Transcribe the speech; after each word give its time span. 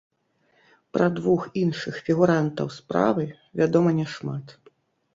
Пра 0.97 1.09
двух 1.19 1.41
іншых 1.65 2.01
фігурантаў 2.09 2.67
справы 2.79 3.31
вядома 3.63 3.89
няшмат. 4.03 4.61